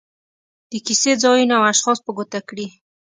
د 0.71 0.71
کیسې 0.85 1.11
ځایونه 1.23 1.53
او 1.59 1.63
اشخاص 1.73 1.97
په 2.05 2.11
ګوته 2.17 2.39
کړي. 2.49 2.67